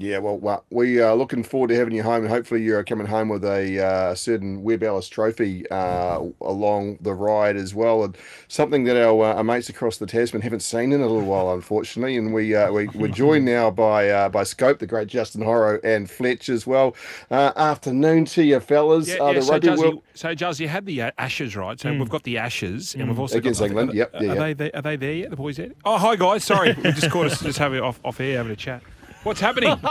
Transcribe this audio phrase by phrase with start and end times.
[0.00, 3.08] Yeah, well, well, we are looking forward to having you home, and hopefully you're coming
[3.08, 8.16] home with a uh, certain Webb Ellis Trophy uh, along the ride as well, and
[8.46, 11.52] something that our, uh, our, mates across the Tasman haven't seen in a little while,
[11.52, 12.16] unfortunately.
[12.16, 15.80] And we uh, we we're joined now by uh, by Scope, the great Justin Horo,
[15.82, 16.94] and Fletch as well.
[17.28, 19.08] Uh, afternoon to you, fellas.
[19.08, 20.02] Yeah, yeah, so, Juzzy, world...
[20.14, 21.80] so Juzzy, you had the Ashes, right?
[21.80, 21.98] So mm.
[21.98, 23.20] we've got the Ashes, and we've mm.
[23.22, 23.90] also against got, England.
[23.90, 25.30] Are, yep, are, yeah, they are they there yet?
[25.30, 25.70] The boys there?
[25.84, 26.44] Oh, hi guys.
[26.44, 28.80] Sorry, we just caught us just having off off air having a chat.
[29.22, 29.78] What's happening?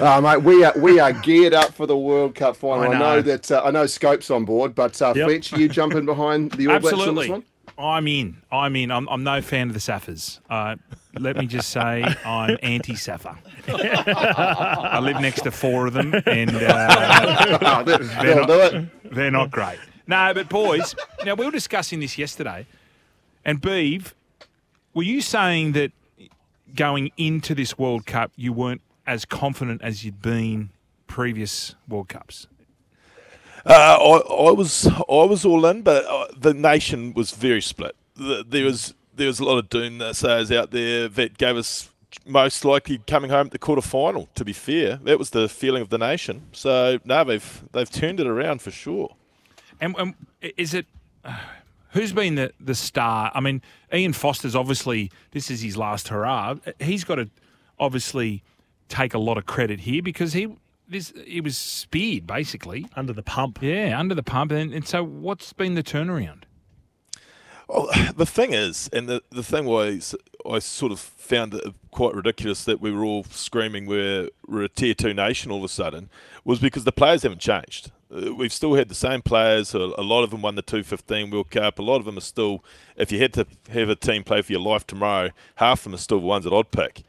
[0.00, 2.82] Uh, mate, we are we are geared up for the World Cup final.
[2.82, 5.28] I know, I know that uh, I know Scope's on board, but uh, yep.
[5.28, 7.44] Fletch, you jumping behind the All Blacks on this one?
[7.78, 8.36] I'm in.
[8.50, 8.90] I'm in.
[8.90, 10.40] I'm, I'm no fan of the Saffers.
[10.50, 10.74] Uh,
[11.18, 13.36] let me just say, I'm anti Saffa.
[13.68, 19.78] I live next to four of them, and uh, they're, not, they're not great.
[20.08, 22.66] No, but boys, now we were discussing this yesterday,
[23.44, 24.12] and Beeve,
[24.92, 25.92] were you saying that
[26.74, 30.70] going into this World Cup you weren't as confident as you'd been
[31.06, 32.46] previous World Cups?
[33.66, 37.96] Uh, I, I, was I was all in, but uh, the nation was very split.
[38.16, 41.88] There was there was a lot of doom sayers out there that gave us
[42.26, 44.28] most likely coming home at the quarter final.
[44.34, 46.48] To be fair, that was the feeling of the nation.
[46.52, 49.14] So no, they've they've turned it around for sure.
[49.80, 50.14] And, and
[50.56, 50.86] is it?
[51.24, 51.38] Uh,
[51.94, 53.32] who's been the, the star?
[53.34, 56.56] I mean, Ian Foster's obviously this is his last hurrah.
[56.78, 57.30] He's got to
[57.78, 58.42] obviously
[58.88, 60.54] take a lot of credit here because he
[60.86, 63.60] this he was speared basically under the pump.
[63.62, 64.52] Yeah, under the pump.
[64.52, 66.42] And, and so, what's been the turnaround?
[67.68, 70.14] Well, the thing is, and the the thing was,
[70.48, 74.68] I sort of found it quite ridiculous that we were all screaming we're, we're a
[74.68, 76.10] tier two nation all of a sudden,
[76.44, 77.92] was because the players haven't changed.
[78.10, 79.74] Uh, we've still had the same players.
[79.74, 81.78] A lot of them won the 215 World Cup.
[81.78, 82.64] A lot of them are still,
[82.96, 85.94] if you had to have a team play for your life tomorrow, half of them
[85.94, 87.02] are still the ones that I'd pick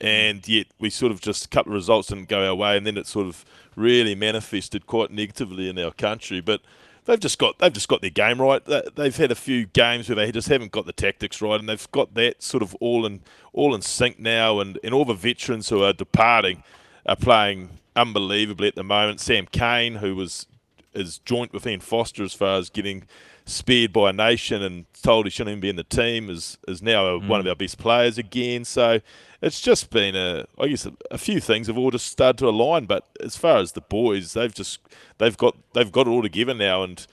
[0.00, 2.86] and yet we sort of just a couple of results didn't go our way, and
[2.86, 6.40] then it sort of really manifested quite negatively in our country.
[6.40, 6.60] But
[7.04, 8.62] they've just got they've just got their game right.
[8.94, 11.90] They've had a few games where they just haven't got the tactics right, and they've
[11.90, 13.20] got that sort of all in
[13.52, 14.60] all in sync now.
[14.60, 16.62] And, and all the veterans who are departing
[17.06, 19.20] are playing unbelievably at the moment.
[19.20, 20.46] Sam Cane, who was
[20.94, 23.04] is joint with Ian Foster as far as getting
[23.44, 26.82] spared by a nation and told he shouldn't even be in the team, is is
[26.82, 27.28] now mm.
[27.28, 28.64] one of our best players again.
[28.64, 29.00] So
[29.42, 32.48] it's just been a, I guess a, a, few things have all just started to
[32.48, 32.86] align.
[32.86, 34.80] But as far as the boys, they've just
[35.18, 37.06] they've got they've got it all together now, and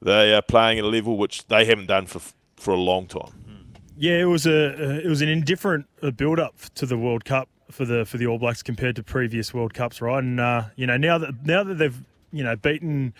[0.00, 2.20] they are playing at a level which they haven't done for
[2.56, 3.32] for a long time.
[3.96, 7.48] Yeah, it was a it was an indifferent uh, build up to the World Cup
[7.72, 10.22] for the for the All Blacks compared to previous World Cups, right?
[10.22, 12.00] And uh, you know now that now that they've
[12.32, 13.14] you know beaten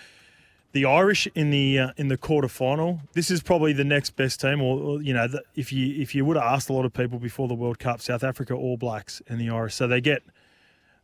[0.72, 3.00] the Irish in the uh, in the quarter final.
[3.12, 6.14] This is probably the next best team, or, or you know, the, if you if
[6.14, 8.76] you would have asked a lot of people before the World Cup, South Africa, All
[8.76, 10.22] Blacks, and the Irish, so they get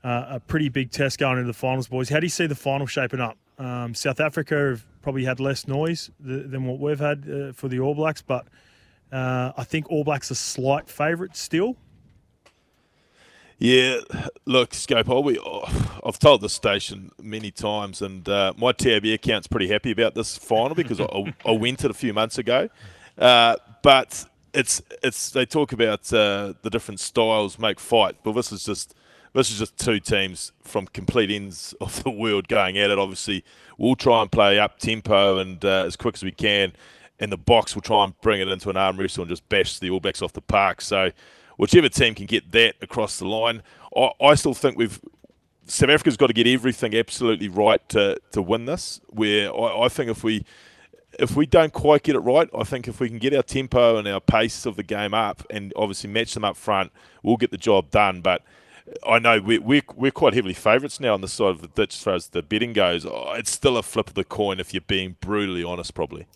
[0.03, 2.09] uh, a pretty big test going into the finals, boys.
[2.09, 3.37] How do you see the final shaping up?
[3.59, 7.69] Um, South Africa have probably had less noise th- than what we've had uh, for
[7.69, 8.47] the All Blacks, but
[9.13, 11.77] uh, I think All Blacks are slight favourites still.
[13.59, 13.99] Yeah,
[14.47, 15.25] look, Scope, I'll
[16.05, 20.39] I've told the station many times, and uh, my TAB account's pretty happy about this
[20.39, 22.69] final because I, I, went it a few months ago.
[23.19, 24.25] Uh, but
[24.55, 28.95] it's it's they talk about uh, the different styles make fight, but this is just
[29.35, 32.99] this is just two teams from complete ends of the world going at it.
[32.99, 33.45] Obviously,
[33.77, 36.73] we'll try and play up tempo and uh, as quick as we can,
[37.19, 39.81] and the Boks will try and bring it into an arm wrestle and just bash
[39.81, 40.81] the All Blacks off the park.
[40.81, 41.11] So
[41.59, 43.63] whichever team can get that across the line,
[43.95, 44.99] I, I still think we've
[45.67, 49.03] South Africa's got to get everything absolutely right to, to win this.
[49.11, 50.47] Where I, I think if we
[51.19, 53.97] if we don't quite get it right, I think if we can get our tempo
[53.97, 56.93] and our pace of the game up, and obviously match them up front,
[57.23, 58.21] we'll get the job done.
[58.21, 58.43] But
[59.07, 61.95] I know we're, we're, we're quite heavily favourites now on the side of the ditch
[61.95, 63.05] as far as the betting goes.
[63.05, 66.27] Oh, it's still a flip of the coin if you're being brutally honest, probably.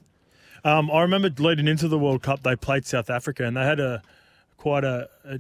[0.65, 3.81] Um, I remember leading into the World Cup, they played South Africa and they had
[3.81, 4.03] a
[4.57, 5.39] quite a, a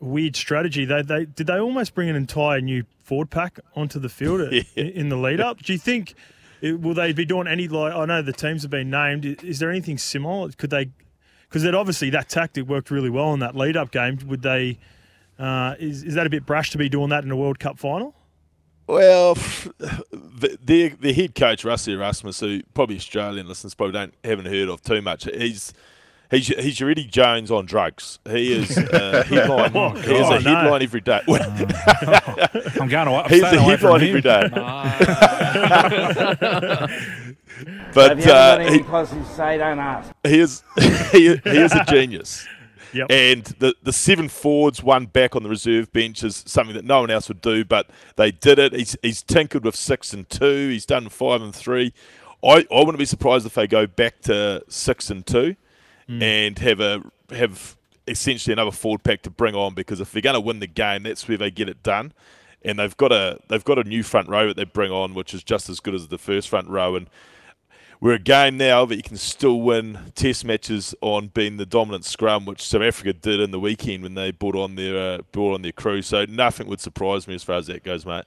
[0.00, 0.84] weird strategy.
[0.84, 4.62] They they did they almost bring an entire new Ford pack onto the field yeah.
[4.74, 5.62] in the lead up.
[5.62, 6.14] Do you think
[6.62, 9.24] will they be doing any like I know the teams have been named?
[9.44, 10.50] Is there anything similar?
[10.50, 10.90] Could they?
[11.48, 14.18] Because that obviously that tactic worked really well in that lead up game.
[14.26, 14.78] Would they?
[15.38, 17.78] Uh, is is that a bit brash to be doing that in a World Cup
[17.78, 18.14] final?
[18.86, 19.34] Well,
[19.78, 24.68] the, the, the head coach Rassie Erasmus, who probably Australian listeners probably don't haven't heard
[24.68, 25.72] of too much, he's
[26.30, 28.18] He's he's your Eddie Jones on drugs.
[28.28, 29.70] He is a headline.
[29.76, 30.74] oh, he is a headline no.
[30.74, 31.20] every day.
[31.26, 32.48] Uh,
[32.80, 33.24] I'm going away.
[33.28, 34.48] He's a headline every day.
[37.94, 40.12] but Have you uh, he, say, don't ask.
[40.24, 40.64] He is
[41.12, 42.46] he, he is a genius.
[42.92, 43.10] Yep.
[43.10, 47.00] And the, the seven forwards, one back on the reserve bench, is something that no
[47.00, 48.72] one else would do, but they did it.
[48.72, 50.70] He's, he's tinkered with six and two.
[50.70, 51.92] He's done five and three.
[52.42, 55.56] I, I wouldn't be surprised if they go back to six and two
[56.08, 57.76] and have a have
[58.06, 61.02] essentially another forward pack to bring on because if they're going to win the game,
[61.02, 62.12] that's where they get it done.
[62.62, 65.34] And they've got a they've got a new front row that they bring on, which
[65.34, 66.96] is just as good as the first front row.
[66.96, 67.08] And
[68.00, 72.04] we're a game now that you can still win test matches on being the dominant
[72.04, 75.54] scrum, which South Africa did in the weekend when they brought on their uh, brought
[75.54, 76.02] on their crew.
[76.02, 78.24] So nothing would surprise me as far as that goes, mate.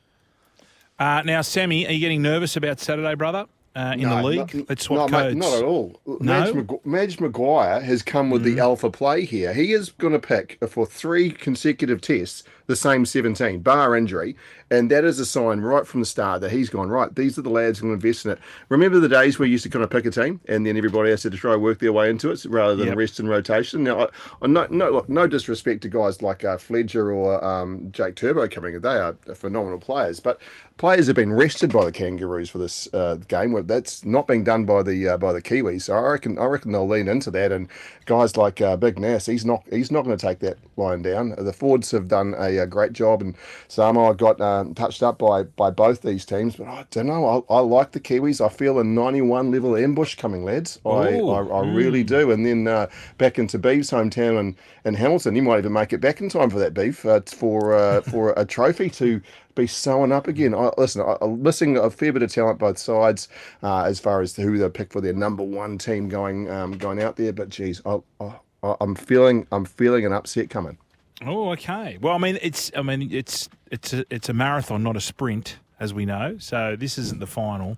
[0.97, 3.45] Uh, now, Sammy, are you getting nervous about Saturday, brother?
[3.79, 5.35] Uh, in the No, league, not- let's swap no, mate, codes.
[5.37, 6.01] not at all.
[6.05, 6.17] No?
[6.53, 9.53] Madge, Madge Maguire has come with the alpha play here.
[9.53, 14.35] He is going to pick for three consecutive tests the same 17, bar injury.
[14.69, 17.41] And that is a sign right from the start that he's gone, right, these are
[17.41, 18.39] the lads who to invest in it.
[18.69, 21.09] Remember the days where you used to kind of pick a team and then everybody
[21.09, 22.97] has to try and work their way into it rather than Yep.
[22.97, 23.83] rest and rotation?
[23.83, 24.07] Now, I,
[24.43, 28.47] I no, no, look, no disrespect to guys like uh, Fledger or um, Jake Turbo
[28.47, 28.81] coming in.
[28.81, 30.19] They are phenomenal players.
[30.19, 30.39] But
[30.77, 33.51] players have been rested by the Kangaroos for this uh, game.
[33.51, 35.83] Well, That's not being done by the uh, by the Kiwis.
[35.83, 37.51] So I reckon I reckon they'll lean into that.
[37.51, 37.67] And
[38.05, 41.33] guys like uh, Big Nass, he's not he's not going to take that line down.
[41.37, 43.35] The Fords have done a, uh great job, and
[43.67, 46.55] Samoa got um, touched up by by both these teams.
[46.55, 47.45] But I don't know.
[47.49, 48.43] I, I like the Kiwis.
[48.45, 50.79] I feel a 91 level ambush coming, lads.
[50.85, 51.29] I, Ooh.
[51.29, 52.31] I, I really do.
[52.31, 56.01] And then uh, back into Beef's hometown and and Hamilton, you might even make it
[56.01, 59.21] back in time for that beef uh, for uh, for a trophy to
[59.55, 60.53] be sewn up again.
[60.55, 63.27] I, listen, I, I'm missing a fair bit of talent both sides
[63.61, 67.01] uh, as far as who they pick for their number one team going um, going
[67.01, 67.33] out there.
[67.33, 68.39] But geez, I, I,
[68.81, 70.77] I'm feeling I'm feeling an upset coming.
[71.25, 71.97] Oh, okay.
[72.01, 75.57] Well, I mean, it's I mean, it's it's a, it's a marathon, not a sprint,
[75.79, 76.37] as we know.
[76.39, 77.77] So this isn't the final.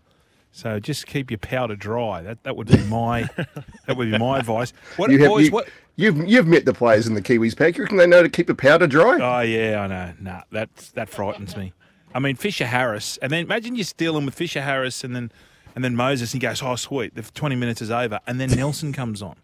[0.52, 2.22] So just keep your powder dry.
[2.22, 3.24] That that would be my
[3.88, 4.74] that would be my advice.
[4.98, 5.46] What You have boys?
[5.46, 5.70] you, what?
[5.96, 7.78] you've you've met the players in the Kiwis pack.
[7.78, 9.18] You reckon they know to keep the powder dry?
[9.20, 10.14] Oh yeah, I know.
[10.20, 11.74] Nah, that that frightens me.
[12.14, 15.32] I mean, Fisher Harris, and then imagine you're dealing with Fisher Harris, and then
[15.74, 18.52] and then Moses, and he goes, "Oh, sweet, the 20 minutes is over," and then
[18.52, 19.38] Nelson comes on.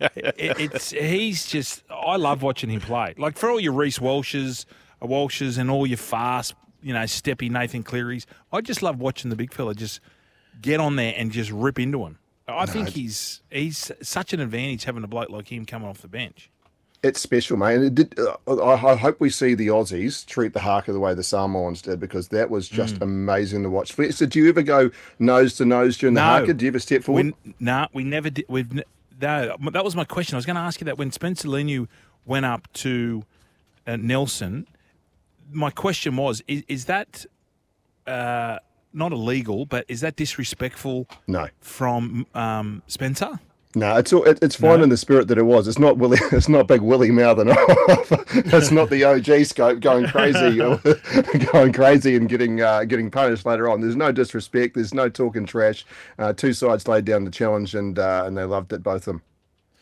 [0.00, 1.82] It- it's he's just.
[1.90, 3.14] I love watching him play.
[3.18, 4.64] Like for all your Reece Walshes,
[5.02, 8.26] uh, Walshes, and all your fast, you know, steppy Nathan Clearys.
[8.52, 10.00] I just love watching the big fella just
[10.60, 12.18] get on there and just rip into him.
[12.48, 16.08] I think he's he's such an advantage having a bloke like him coming off the
[16.08, 16.50] bench.
[17.02, 17.76] It's special, mate.
[17.76, 21.00] And it did, uh, I, I hope we see the Aussies treat the Haka the
[21.00, 23.02] way the Samoans did because that was just Mm.
[23.02, 23.94] amazing to watch.
[23.94, 26.26] So, did you ever go nose to nose during the No.
[26.26, 26.46] Haka?
[26.48, 27.32] Did you ever step forward?
[27.42, 28.44] We, nah, we never did.
[28.50, 28.82] We've
[29.20, 29.56] no.
[29.72, 30.36] That was my question.
[30.36, 31.88] I was going to ask you that when Spencer Leniu
[32.24, 33.24] went up to
[33.86, 34.66] uh, Nelson.
[35.50, 37.26] My question was: Is, is that
[38.06, 38.58] uh,
[38.92, 39.66] not illegal?
[39.66, 41.48] But is that disrespectful no.
[41.60, 43.40] from um, Spencer?
[43.76, 44.82] No, it's all, it, it's fine No?
[44.84, 45.68] in the spirit that it was.
[45.68, 46.18] It's not Willie.
[46.32, 48.10] It's not Big Willie mouthing off.
[48.34, 50.56] it's not the OG scope going crazy,
[51.52, 53.80] going crazy and getting uh, getting punished later on.
[53.80, 54.74] There's no disrespect.
[54.74, 55.84] There's no talking trash.
[56.18, 59.04] Uh, two sides laid down the challenge and uh, and they loved it, both of
[59.04, 59.22] them.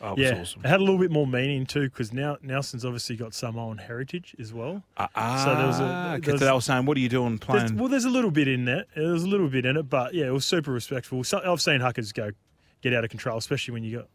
[0.00, 0.61] Oh, it was Yeah, awesome.
[0.64, 4.37] it had a little bit more meaning too because now Nelson's obviously got Samoan heritage
[4.38, 4.82] as well.
[4.96, 7.08] Ah, So there was a- ah, there 'cause was- they were saying, "What are you
[7.08, 8.87] doing There's, playing?" well, there's a little bit in that.
[8.94, 11.25] There was a little bit in it, but yeah, it was super respectful.
[11.25, 12.31] So, I've seen hakas go
[12.83, 14.09] get out of control, especially when you got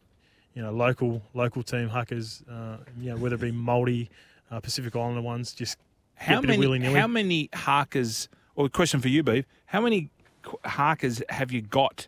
[0.54, 2.42] you know local local team hakas.
[2.50, 4.08] Uh, you know whether it be Māori,
[4.50, 5.78] uh, Pacific Islander ones, just
[6.14, 6.60] How get a bit many?
[6.60, 6.98] willy-nilly.
[7.00, 8.28] How many hakas?
[8.56, 9.44] Or a question for you, Beef.
[9.66, 10.10] How many
[10.42, 12.06] qu- hakas have you got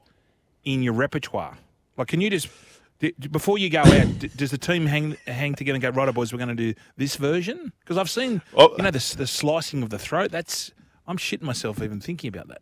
[0.65, 1.59] in your repertoire?
[1.97, 2.49] Like, can you just
[3.01, 6.15] d- d- before you go out, does the team hang hang together and go, right,
[6.15, 7.73] boys, we're going to do this version?
[7.81, 8.75] Because I've seen, Oh.
[8.77, 10.31] you know, the, the slicing of the throat.
[10.31, 10.71] That's
[11.09, 12.61] I'm shitting myself even thinking about that.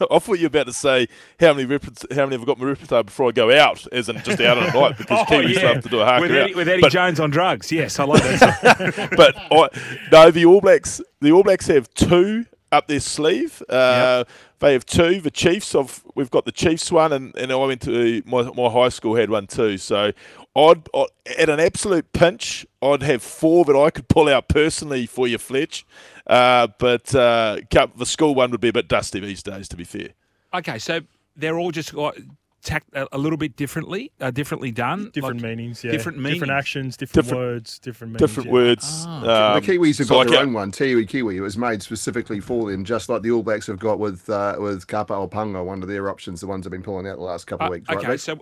[0.10, 1.06] I thought you were about to say
[1.38, 4.08] how many repet- how many have I got my repertoire before I go out, as
[4.08, 6.30] in just out on a night because Kiwis love to do a Oh, with.
[6.30, 7.70] Eddie, with Eddie But- Jones on drugs.
[7.70, 9.10] Yes, I like that.
[9.16, 9.68] but I,
[10.12, 11.00] no, the All Blacks.
[11.20, 13.62] The All Blacks have two up their sleeve.
[13.68, 14.24] Uh,
[14.60, 15.20] They have two.
[15.20, 15.74] The Chiefs.
[15.74, 19.14] Of we've got the Chiefs one, and, and I went to my my high school
[19.14, 19.78] had one too.
[19.78, 20.12] So
[20.56, 21.06] I'd, i
[21.38, 25.38] at an absolute pinch, I'd have four that I could pull out personally for you,
[25.38, 25.86] Fletch.
[26.26, 27.58] Uh, but uh,
[27.96, 30.08] the school one would be a bit dusty these days, to be fair.
[30.54, 31.00] okay, so
[31.36, 32.16] they're all just got
[32.60, 36.34] tacked a, a little bit differently, uh, differently done, different like- meanings, yeah, different meanings.
[36.34, 38.52] different actions, different, Different- words, different meanings, Different yeah.
[38.52, 39.04] words.
[39.06, 39.54] Ah.
[39.54, 41.36] um, the Kiwis have so got like their own one, Te Iwi Kiwi.
[41.36, 44.56] It was made specifically for them, just like the All Blacks have got with uh,
[44.58, 47.22] with Kapa O Pango, one of their options, the ones they've been pulling out the
[47.22, 47.88] last couple Uh, of weeks.
[47.90, 48.38] okay, right, so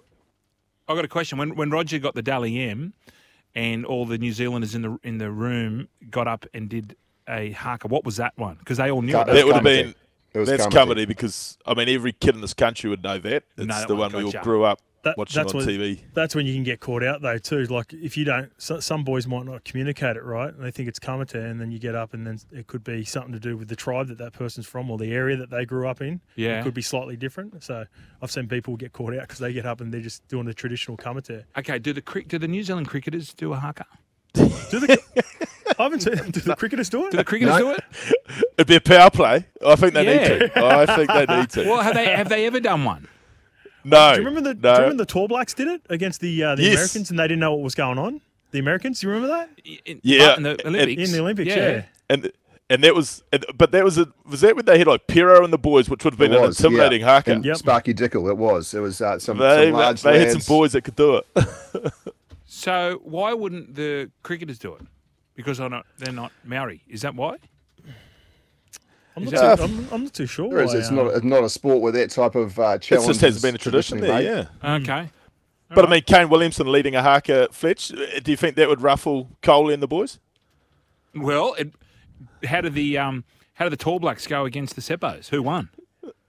[0.88, 1.38] I got a question.
[1.38, 2.92] When when Roger got the Dally M,
[3.54, 6.96] and all the New Zealanders in the in the room got up and did
[7.28, 8.56] a haka, what was that one?
[8.58, 9.26] Because they all knew Ka- it.
[9.28, 9.94] was that would have been
[10.32, 10.74] It was that's Ka Mate.
[10.74, 13.42] comedy because I mean every kid in this country would know that.
[13.56, 14.44] It's No, the well, one we all gotcha.
[14.44, 16.00] grew up That, watching that's on when, TV.
[16.14, 17.64] That's when you can get caught out though too.
[17.64, 20.88] Like if you don't, so, some boys might not communicate it right, and they think
[20.88, 23.56] it's kamate, and then you get up, and then it could be something to do
[23.56, 26.20] with the tribe that that person's from or the area that they grew up in.
[26.34, 26.60] Yeah.
[26.60, 27.62] it could be slightly different.
[27.62, 27.84] So
[28.20, 30.54] I've seen people get caught out because they get up and they're just doing the
[30.54, 31.44] traditional kamate.
[31.56, 33.86] Okay, do the do the New Zealand cricketers do a haka?
[34.34, 35.00] Do the
[35.78, 37.10] I haven't seen do the cricketers do it.
[37.10, 37.58] Do the cricketers No.
[37.58, 37.84] do it?
[38.58, 39.46] It'd be a power play.
[39.64, 40.38] I think they Yeah.
[40.38, 40.64] need to.
[40.64, 41.64] I think they need to.
[41.70, 43.08] Well, have they have they ever done one?
[43.90, 44.14] No.
[44.14, 44.60] Do you remember the no.
[44.60, 46.74] Do you remember the Tall Blacks did it against the uh, the Yes.
[46.74, 48.20] Americans and they didn't know what was going on?
[48.52, 49.50] The Americans, do you remember that
[49.84, 51.02] In, Yeah, in the and- Olympics.
[51.08, 51.48] in the Olympics?
[51.54, 52.32] Yeah, and
[52.68, 53.22] and that was,
[53.56, 56.04] but that was a was that when they had like Pero and the boys, which
[56.04, 57.06] would have been It an intimidating yeah.
[57.06, 57.32] haka.
[57.32, 57.56] And Yep.
[57.58, 58.74] Sparky Dickle, it was.
[58.74, 61.26] It was uh, some, They, some large they had some boys that could do it.
[62.48, 64.82] So why wouldn't the cricketers do it?
[65.34, 66.82] Because they're not they're not Maori.
[66.88, 67.36] Is that why?
[69.16, 70.50] I'm not, that- too, I'm, I'm not too sure.
[70.50, 73.06] There is, it's um, not not a sport where that type of uh, It challenge.
[73.08, 74.24] just hasn't been a tradition there, made.
[74.24, 74.76] yeah.
[74.76, 75.08] Okay.
[75.68, 77.92] But I mean, Kane Williamson leading a haka, Fletch.
[77.92, 80.18] uh, Do you think that would ruffle Coley and the boys?
[81.14, 81.72] Well, it,
[82.44, 85.28] how did the um how did the Tall Blacks go against the Seppos?
[85.28, 85.70] Who won?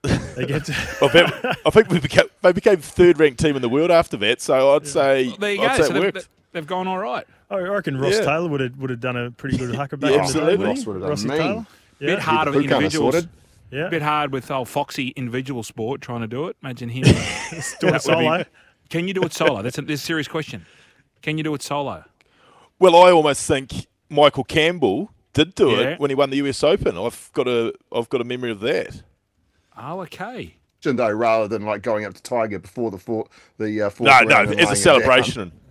[0.02, 3.62] They get to, I bet- I think we became, they became third ranked team in
[3.62, 4.40] the world after that.
[4.40, 5.82] So I'd say There you I'd go.
[5.84, 6.28] say So it they've, worked.
[6.52, 7.26] they've gone all right.
[7.50, 8.24] I reckon Ross Yeah.
[8.24, 10.38] Taylor would have would have done a pretty good haka back Yeah, in the day.
[10.40, 10.66] absolutely.
[10.66, 11.38] Ross would have done Rossi mean.
[11.38, 11.66] Taylor.
[12.00, 12.06] Yeah.
[12.14, 13.26] Bit hard of Who kind of individuals.
[13.70, 13.88] Yeah.
[13.88, 16.56] Bit hard with old Foxy individual sport trying to do it.
[16.62, 18.44] Imagine him Doing it That would be- solo.
[18.88, 19.60] Can you do it solo?
[19.62, 20.64] That's a, that's a serious question.
[21.20, 22.04] Can you do it solo?
[22.78, 25.78] Well, I almost think Michael Campbell did do Yeah.
[25.90, 26.96] it when he won the US Open.
[26.96, 29.02] I've got a I've got a memory of that.
[29.76, 30.54] Oh, okay.
[30.82, 33.26] though, rather than like going up to Tiger before the four,
[33.58, 35.52] the uh, fourth No, no, round and as a celebration.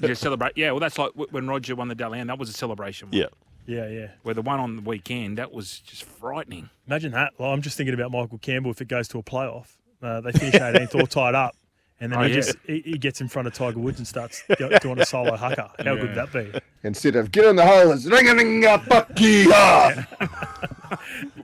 [0.00, 0.52] You celebrate.
[0.56, 2.26] Yeah, well, that's like when Roger won the Dally M.
[2.26, 3.08] That was a celebration.
[3.10, 3.26] Yeah.
[3.66, 4.08] Yeah, yeah.
[4.22, 6.68] Where the one on the weekend, that was just frightening.
[6.86, 7.32] Imagine that.
[7.38, 9.68] Well, I'm just thinking about Michael Campbell if it goes to a playoff.
[10.02, 11.56] Uh, they finish 18th all tied up,
[11.98, 12.34] and then Oh, he yeah.
[12.34, 14.42] just he, he gets in front of Tiger Woods and starts
[14.82, 15.70] doing a solo haka.
[15.78, 16.52] How good would that be?
[16.82, 19.44] Instead of get in the hole, it's ring a ring a bucky.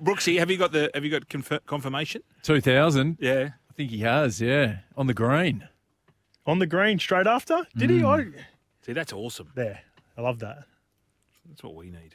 [0.02, 2.22] Brooksy, have you got the have you got confer- confirmation?
[2.42, 3.16] 2000.
[3.20, 3.50] Yeah.
[3.70, 4.78] I think he has, yeah.
[4.96, 5.68] On the green.
[6.46, 7.66] On the green straight after?
[7.76, 8.02] Did he?
[8.04, 8.26] I,
[8.82, 9.50] See, that's awesome.
[9.54, 9.80] there.
[10.18, 10.64] I love that.
[11.50, 12.14] That's what we need.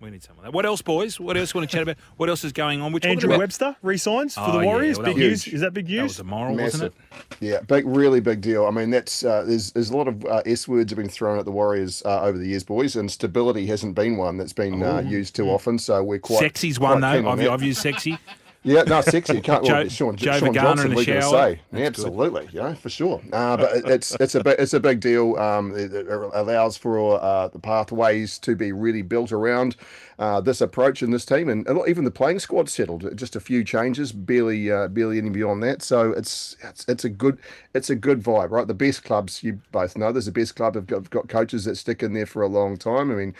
[0.00, 0.52] We need some of that.
[0.52, 1.18] What else, boys?
[1.20, 1.96] What else want to chat about?
[2.16, 2.92] What else is going on?
[2.92, 4.98] We're Andrew about Webster resigns for Oh, the yeah, Warriors.
[4.98, 5.46] well, big was news.
[5.46, 6.20] Is that big that was news?
[6.20, 6.94] immoral, wasn't it?
[7.40, 8.66] Yeah, big, really big deal.
[8.66, 11.38] I mean, that's uh, there's there's a lot of uh, S words have been thrown
[11.38, 14.82] at the Warriors uh, over the years, boys, and stability hasn't been one that's been
[14.82, 15.78] uh, used too often.
[15.78, 17.28] So we're quite Sexy's one quite though.
[17.28, 17.48] on I've.
[17.48, 18.18] I've used sexy.
[18.64, 19.42] Yeah, no, sexy.
[19.42, 21.50] Can't well, Joe- Sean, Joe Shaun Johnson, in the we can shower.
[21.54, 21.82] say good.
[21.82, 23.20] absolutely, yeah, for sure.
[23.30, 25.36] Uh, but it's it's a big, it's a big deal.
[25.36, 29.76] Um, it, it allows for uh, the pathways to be really built around
[30.18, 33.14] uh, this approach in this team, and even the playing squad settled.
[33.16, 35.82] Just a few changes, barely uh, barely any beyond that.
[35.82, 37.38] So it's it's it's a good
[37.74, 38.66] it's a good vibe, right?
[38.66, 40.10] The best clubs you both know.
[40.10, 42.48] There's the best club have got, have got coaches that stick in there for a
[42.48, 43.10] long time.
[43.10, 43.34] I mean,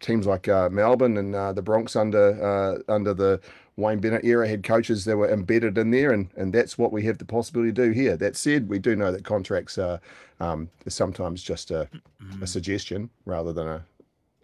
[0.00, 3.40] teams like uh, Melbourne and uh, the Broncos under uh, under the
[3.78, 7.04] Wayne Bennett era had coaches that were embedded in there, and, and that's what we
[7.04, 8.16] have the possibility to do here.
[8.16, 10.00] That said, we do know that contracts are
[10.40, 11.88] um, sometimes just a,
[12.42, 13.84] a suggestion rather than a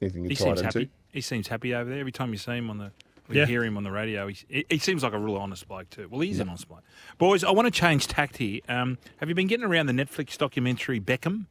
[0.00, 0.78] anything you're He tied seems into.
[0.78, 0.90] happy.
[1.12, 1.98] He seems happy over there.
[1.98, 3.40] Every time you see him on the, or Yeah.
[3.42, 5.90] you hear him on the radio, he, he, he seems like a real honest bloke
[5.90, 6.06] too.
[6.08, 6.82] Well, he's an honest bloke.
[7.18, 8.60] Boys, I want to change tact here.
[8.68, 11.46] Um, have you been getting around the Netflix documentary Beckham?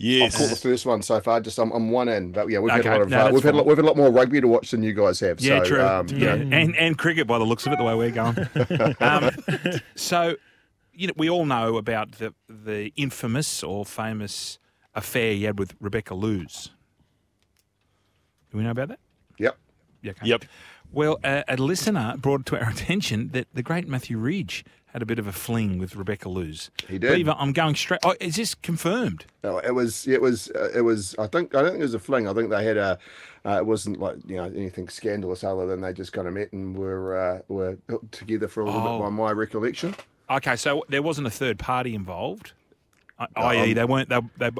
[0.00, 1.40] I've caught the first one so far.
[1.40, 3.42] Just I'm, I'm one in, but yeah, we've had a lot of no, uh, we've
[3.42, 5.40] had a lot, we've had a lot more rugby to watch than you guys have.
[5.40, 5.82] Yeah, so, true.
[5.82, 8.10] Um, yeah, you know, and and cricket by the looks of it, the way we're
[8.10, 8.96] going.
[9.00, 9.30] um,
[9.94, 10.36] so,
[10.92, 14.58] you know, we all know about the the infamous or famous
[14.94, 16.70] affair you had with Rebecca Loos.
[18.50, 19.00] Do we know about that?
[19.38, 19.56] Yep.
[20.02, 20.10] Yeah.
[20.10, 20.26] okay.
[20.26, 20.44] Yep.
[20.94, 25.06] Well, a, a listener brought to our attention that the great Matthew Ridge had a
[25.06, 26.70] bit of a fling with Rebecca Loos.
[26.88, 27.12] He did.
[27.16, 27.98] Beaver, I'm going straight.
[28.04, 29.24] Oh, is this confirmed?
[29.42, 31.16] No, it was it was uh, it was.
[31.18, 32.28] I think I don't think it was a fling.
[32.28, 32.98] I think they had a.
[33.44, 36.52] Uh, it wasn't like you know anything scandalous other than they just kind of met
[36.52, 38.98] and were uh, were hooked together for a little Oh.
[38.98, 39.94] bit by my recollection.
[40.30, 42.52] Okay, so there wasn't a third party involved,
[43.18, 44.08] I- No, i.e., they weren't.
[44.08, 44.50] They, they,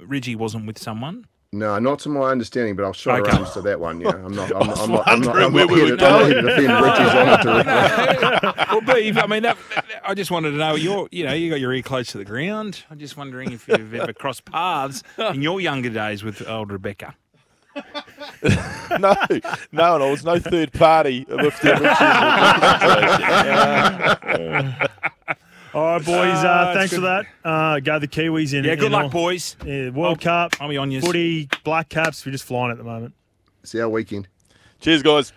[0.00, 1.26] Ridgie wasn't with someone.
[1.56, 3.30] No, not to my understanding, but I'll show Okay.
[3.30, 4.00] arms to that one.
[4.00, 4.50] Yeah, I'm not.
[4.56, 4.76] I'm not.
[4.78, 5.06] I'm not.
[5.06, 6.46] I'm not, I'm not we here were to, I'm not here going.
[6.46, 7.72] to defend Ridgie's honour directly.
[8.70, 10.74] well, Beav, I mean, that, that- I just wanted to know.
[10.74, 12.82] You're, you know, you got your ear close to the ground.
[12.90, 17.14] I'm just wondering if you've ever crossed paths in your younger days with old Rebecca.
[18.98, 19.14] no, no,
[19.70, 21.72] and I was no third party with the
[24.74, 25.38] original.
[25.74, 26.14] All right, boys.
[26.36, 27.26] Ah, Uh, it's thanks for that.
[27.44, 28.64] Uh, go the Kiwis in.
[28.64, 29.56] Yeah, good in luck, all- boys.
[29.66, 31.00] Yeah, World Cup, I'll be on you.
[31.00, 32.24] footy, Black Caps.
[32.24, 33.14] We're just flying at the moment.
[33.64, 34.28] See our weekend.
[34.80, 35.32] Cheers, guys.